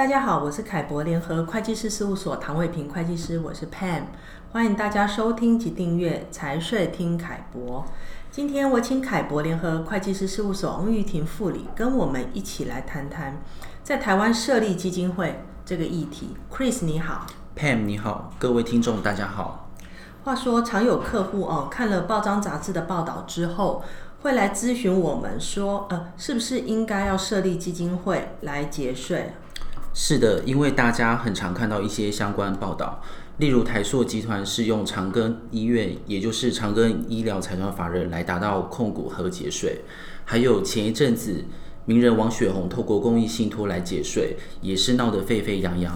[0.00, 4.04] 大家好，我是凯博联合会计师事务所唐伟平会计师，我是 Pam，
[4.50, 7.84] 欢迎大家收听及订阅财税听凯博。
[8.30, 13.42] 今天我请凯博联合会计师事务所翁玉婷副理跟我们一起来谈谈
[13.82, 16.34] 在台湾设立基金会这个议题。
[16.50, 19.68] Chris 你好，Pam 你好，各位听众大家好。
[20.24, 23.84] 话说常有客户哦看了报章杂志的报道之后，
[24.22, 29.34] 会来咨询我们说，呃，是不是应该要设立基金会来节税？
[29.92, 33.02] 是的，因为大家很常看到一些相关报道，
[33.38, 39.80] 例如台塑集团是用长庚医院，也就是长庚医疗财团法人来达到控股和节税，
[40.24, 41.44] 还有前一阵子
[41.86, 45.92] 名人王雪红透过公益信托来节税，也是闹得沸沸扬扬。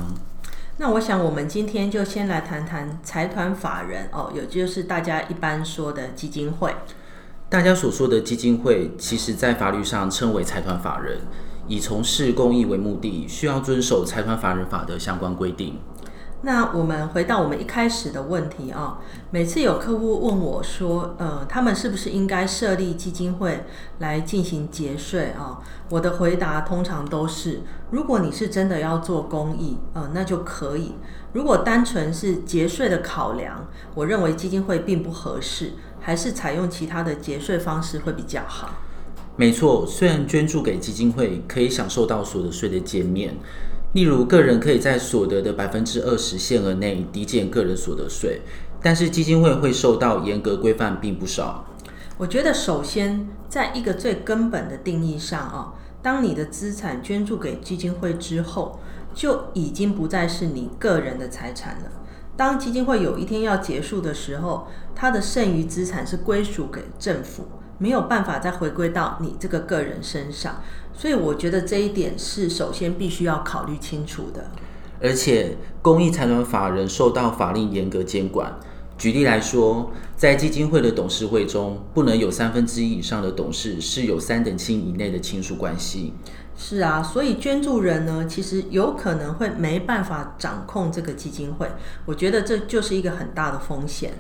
[0.79, 6.74] 那我想，我们今天就先来谈谈财团法人哦，也就是大家一般说的基金会。
[7.49, 11.21] 大家所说的基金会，其实在法律上称为财团法人，
[11.66, 15.79] 以从事公益为目的，需要遵守财团法人法的相关规定。
[16.43, 18.98] 那我们回到我们一开始的问题啊，
[19.30, 23.65] 每次有客户问我说，呃，他们是不是应该设立基金会
[24.01, 25.62] 来进行节税啊？
[25.88, 30.96] 我的回答通常都是，如果你是真的要做公益，呃，那就可以；
[31.32, 35.73] 如果单纯是节税的考量，我认为基金会并不合适。
[36.06, 38.68] 还是采用其他的节税方式会比较好。
[39.37, 43.35] 没错，虽然捐助给基金会可以享受到所得税的减免，
[43.93, 48.43] 例如个人可以在所得的百分之二十限额内抵减个人所得税，
[48.80, 51.66] 但是基金会会受到严格规范并不少。
[52.16, 58.79] 我觉得首先在一个最根本的定义上啊，当你的资产捐助给基金会之后，
[59.12, 61.90] 就已经不再是你个人的财产了。
[62.37, 70.62] 当基金会有一天要结束的时候，它的剩余资产是归属给政府，没有办法再回归到你这个个人身上。
[70.93, 74.51] 所以我觉得这一点是首先必须要考虑清楚的。
[75.03, 78.59] 而且，公益财团法人受到法令严格监管。
[78.97, 86.15] 举例来说，在基金会的董事会中，不能有三分之一以上的董事是有三等亲以内的亲属关系。
[86.57, 91.69] 是啊，所以捐助人呢，其实有可能会没办法掌控这个基金会。
[92.07, 94.13] 我觉得这就是一个很大的风险。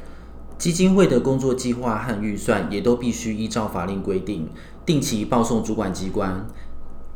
[0.56, 4.48] 基金会的工作计划和预算也都必须依照法令规定，
[4.86, 6.46] 定期报送主管机关。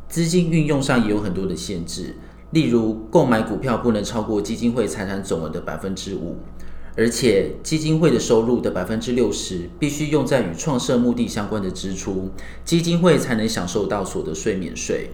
[0.08, 2.16] 资金运用上也有很多的限制，
[2.50, 6.36] 例如购买股票不能超过基金会财产总额的百分之五。
[6.96, 12.30] 而且基金会的收入的百分之六十必须用在与创设目的相关的支出，
[12.64, 15.10] 基金会才能享受到所得税免税。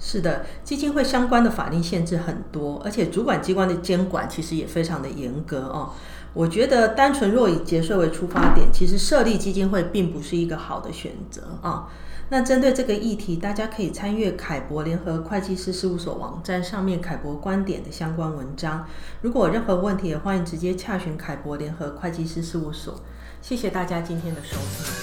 [0.00, 5.90] 是的，基金会相关的法令限制很多，而且主管机关的监管其实也非常的严格哦。
[6.32, 11.88] 我觉得单纯若以节税为出发点，其实设立基金会并不是一个好的选择啊。
[12.30, 18.86] 那针对这个议题，大家可以参阅凯博联合会计师事务所网站上面凯博观点的相关文章。
[19.22, 23.00] 如果有任何问题，也欢迎直接洽询凯博联合会计师事务所。
[23.42, 24.99] 谢谢大家今天的收听。